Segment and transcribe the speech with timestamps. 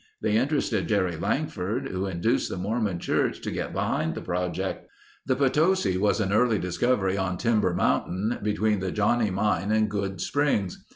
[0.19, 4.87] They interested Jerry Langford, who induced the Mormon Church to get behind the project.
[5.27, 10.19] The Potosi was an early discovery on Timber Mountain between the Johnnie Mine and Good
[10.19, 10.83] Springs.